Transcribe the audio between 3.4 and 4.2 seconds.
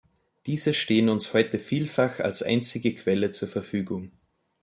Verfügung.